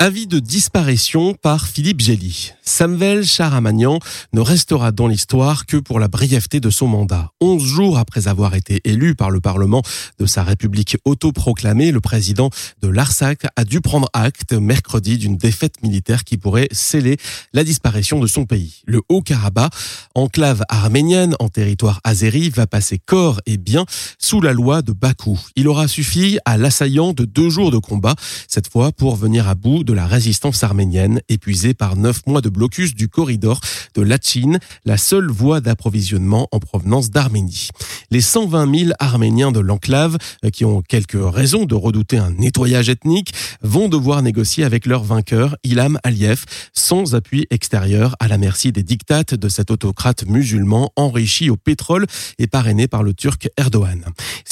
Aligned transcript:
Avis 0.00 0.26
de 0.26 0.40
disparition 0.40 1.34
par 1.34 1.68
Philippe 1.68 2.00
Gély. 2.00 2.52
Samuel 2.62 3.24
Charamagnan 3.24 4.00
ne 4.32 4.40
restera 4.40 4.90
dans 4.90 5.06
l'histoire 5.06 5.66
que 5.66 5.76
pour 5.76 6.00
la 6.00 6.08
brièveté 6.08 6.58
de 6.58 6.68
son 6.68 6.88
mandat. 6.88 7.30
Onze 7.40 7.62
jours 7.62 7.98
après 7.98 8.26
avoir 8.26 8.54
été 8.54 8.80
élu 8.84 9.14
par 9.14 9.30
le 9.30 9.40
Parlement 9.40 9.82
de 10.18 10.26
sa 10.26 10.42
République 10.42 10.96
autoproclamée, 11.04 11.92
le 11.92 12.00
président 12.00 12.50
de 12.82 12.88
l'Arsac 12.88 13.46
a 13.54 13.64
dû 13.64 13.80
prendre 13.80 14.08
acte 14.12 14.52
mercredi 14.52 15.16
d'une 15.16 15.36
défaite 15.36 15.82
militaire 15.82 16.24
qui 16.24 16.38
pourrait 16.38 16.68
sceller 16.72 17.16
la 17.52 17.62
disparition 17.62 18.18
de 18.18 18.26
son 18.26 18.46
pays. 18.46 18.82
Le 18.86 19.00
Haut-Karabakh, 19.08 19.72
enclave 20.14 20.64
arménienne 20.68 21.36
en 21.38 21.48
territoire 21.48 22.00
azéri, 22.02 22.50
va 22.50 22.66
passer 22.66 22.98
corps 22.98 23.40
et 23.46 23.58
bien 23.58 23.84
sous 24.18 24.40
la 24.40 24.52
loi 24.52 24.82
de 24.82 24.92
Bakou. 24.92 25.38
Il 25.54 25.68
aura 25.68 25.86
suffi 25.86 26.38
à 26.44 26.56
l'assaillant 26.56 27.12
de 27.12 27.24
deux 27.24 27.48
jours 27.48 27.70
de 27.70 27.78
combat, 27.78 28.16
cette 28.48 28.70
fois 28.70 28.90
pour 28.90 29.14
venir 29.16 29.48
à 29.48 29.54
bout 29.54 29.83
de 29.84 29.92
la 29.92 30.06
résistance 30.06 30.64
arménienne, 30.64 31.20
épuisée 31.28 31.74
par 31.74 31.96
neuf 31.96 32.26
mois 32.26 32.40
de 32.40 32.48
blocus 32.48 32.94
du 32.94 33.08
corridor 33.08 33.60
de 33.94 34.02
Lachin, 34.02 34.58
la 34.84 34.96
seule 34.96 35.30
voie 35.30 35.60
d'approvisionnement 35.60 36.48
en 36.50 36.58
provenance 36.58 37.10
d'Arménie. 37.10 37.68
Les 38.10 38.20
120 38.20 38.78
000 38.78 38.90
Arméniens 38.98 39.52
de 39.52 39.60
l'enclave, 39.60 40.16
euh, 40.44 40.50
qui 40.50 40.64
ont 40.64 40.82
quelques 40.82 41.18
raisons 41.20 41.64
de 41.64 41.74
redouter 41.74 42.18
un 42.18 42.30
nettoyage 42.30 42.88
ethnique, 42.88 43.32
vont 43.62 43.88
devoir 43.88 44.22
négocier 44.22 44.64
avec 44.64 44.86
leur 44.86 45.04
vainqueur, 45.04 45.56
Ilham 45.64 45.98
Aliyev, 46.02 46.44
sans 46.72 47.14
appui 47.14 47.46
extérieur, 47.50 48.16
à 48.20 48.28
la 48.28 48.38
merci 48.38 48.72
des 48.72 48.82
dictates 48.82 49.34
de 49.34 49.48
cet 49.48 49.70
autocrate 49.70 50.26
musulman 50.26 50.90
enrichi 50.96 51.50
au 51.50 51.56
pétrole 51.56 52.06
et 52.38 52.46
parrainé 52.46 52.88
par 52.88 53.02
le 53.02 53.14
Turc 53.14 53.48
Erdogan. 53.56 54.04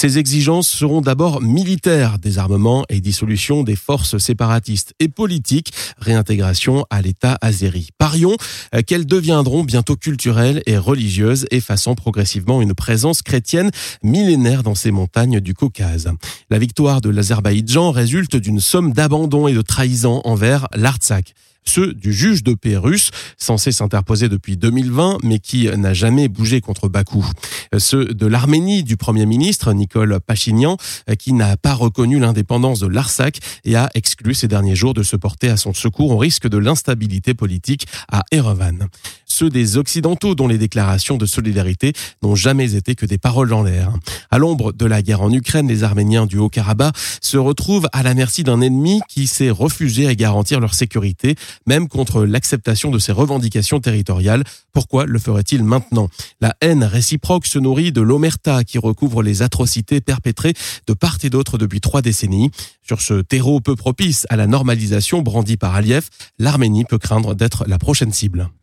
Ces 0.03 0.17
exigences 0.17 0.67
seront 0.67 0.99
d'abord 0.99 1.41
militaires, 1.41 2.19
désarmement 2.19 2.83
et 2.89 2.99
dissolution 2.99 3.63
des 3.63 3.77
forces 3.77 4.17
séparatistes, 4.17 4.93
et 4.99 5.07
politique, 5.07 5.71
réintégration 5.97 6.85
à 6.89 7.01
l'État 7.01 7.37
azéri. 7.39 7.87
Parions 7.97 8.35
euh, 8.75 8.81
qu'elles 8.85 9.05
deviendront 9.05 9.63
bientôt 9.63 9.95
culturelles 9.95 10.61
et 10.65 10.77
religieuses, 10.77 11.47
effaçant 11.51 11.95
progressivement 11.95 12.61
une 12.61 12.73
présence 12.73 13.21
chrétienne 13.21 13.71
millénaire 14.03 14.61
dans 14.61 14.75
ces 14.75 14.91
montagnes 14.91 15.39
du 15.39 15.53
Caucase. 15.53 16.11
La 16.49 16.59
victoire 16.59 16.99
de 16.99 17.07
l'Azerbaïdjan 17.07 17.91
résulte 17.91 18.35
d'une 18.35 18.59
somme 18.59 18.91
d'abandon 18.91 19.47
et 19.47 19.53
de 19.53 19.61
trahison 19.61 20.19
envers 20.25 20.67
l'Artsakh 20.75 21.33
ceux 21.65 21.93
du 21.93 22.13
juge 22.13 22.43
de 22.43 22.53
paix 22.53 22.77
russe, 22.77 23.11
censé 23.37 23.71
s'interposer 23.71 24.29
depuis 24.29 24.57
2020, 24.57 25.19
mais 25.23 25.39
qui 25.39 25.67
n'a 25.77 25.93
jamais 25.93 26.27
bougé 26.27 26.61
contre 26.61 26.89
Bakou. 26.89 27.25
Ceux 27.77 28.05
de 28.05 28.27
l'Arménie 28.27 28.83
du 28.83 28.97
Premier 28.97 29.25
ministre, 29.25 29.73
Nicole 29.73 30.19
Pachinian, 30.19 30.77
qui 31.17 31.33
n'a 31.33 31.57
pas 31.57 31.73
reconnu 31.73 32.19
l'indépendance 32.19 32.79
de 32.79 32.87
l'Arsac 32.87 33.39
et 33.63 33.75
a 33.75 33.89
exclu 33.95 34.33
ces 34.33 34.47
derniers 34.47 34.75
jours 34.75 34.93
de 34.93 35.03
se 35.03 35.15
porter 35.15 35.49
à 35.49 35.57
son 35.57 35.73
secours 35.73 36.11
au 36.11 36.17
risque 36.17 36.47
de 36.47 36.57
l'instabilité 36.57 37.33
politique 37.33 37.87
à 38.11 38.23
Erevan 38.31 38.87
ceux 39.33 39.49
des 39.49 39.77
Occidentaux 39.77 40.35
dont 40.35 40.47
les 40.47 40.59
déclarations 40.59 41.17
de 41.17 41.25
solidarité 41.25 41.93
n'ont 42.21 42.35
jamais 42.35 42.75
été 42.75 42.93
que 42.93 43.07
des 43.07 43.17
paroles 43.17 43.51
en 43.51 43.63
l'air. 43.63 43.91
À 44.29 44.37
l'ombre 44.37 44.71
de 44.73 44.85
la 44.85 45.01
guerre 45.01 45.21
en 45.21 45.31
Ukraine, 45.31 45.67
les 45.67 45.83
Arméniens 45.83 46.27
du 46.27 46.37
Haut-Karabakh 46.37 46.95
se 47.19 47.37
retrouvent 47.37 47.87
à 47.93 48.03
la 48.03 48.13
merci 48.13 48.43
d'un 48.43 48.61
ennemi 48.61 49.01
qui 49.09 49.25
s'est 49.25 49.49
refusé 49.49 50.07
à 50.07 50.13
garantir 50.13 50.59
leur 50.59 50.75
sécurité, 50.75 51.35
même 51.65 51.87
contre 51.87 52.25
l'acceptation 52.25 52.91
de 52.91 52.99
ses 52.99 53.11
revendications 53.11 53.79
territoriales. 53.79 54.43
Pourquoi 54.71 55.05
le 55.07 55.17
ferait-il 55.17 55.63
maintenant? 55.63 56.09
La 56.39 56.55
haine 56.61 56.83
réciproque 56.83 57.47
se 57.47 57.57
nourrit 57.57 57.91
de 57.91 58.01
l'omerta 58.01 58.63
qui 58.63 58.77
recouvre 58.77 59.23
les 59.23 59.41
atrocités 59.41 59.99
perpétrées 59.99 60.53
de 60.85 60.93
part 60.93 61.17
et 61.23 61.31
d'autre 61.31 61.57
depuis 61.57 61.81
trois 61.81 62.03
décennies. 62.03 62.51
Sur 62.85 63.01
ce 63.01 63.21
terreau 63.21 63.61
peu 63.61 63.75
propice 63.75 64.27
à 64.29 64.35
la 64.35 64.45
normalisation 64.45 65.23
brandi 65.23 65.57
par 65.57 65.73
Aliyev, 65.73 66.07
l'Arménie 66.37 66.85
peut 66.85 66.99
craindre 66.99 67.33
d'être 67.33 67.65
la 67.67 67.79
prochaine 67.79 68.11
cible. 68.11 68.49